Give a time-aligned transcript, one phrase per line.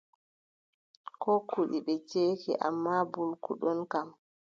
[1.21, 4.07] Koo kuɗi ɓe ceeki ammaa mbulku ɗoo kam,